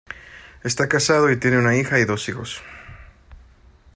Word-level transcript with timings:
Está 0.63 0.89
casado 0.89 1.29
y 1.31 1.37
tiene 1.39 1.59
una 1.59 1.77
hija 1.77 1.99
y 1.99 2.05
dos 2.05 2.27
hijos. 2.27 2.63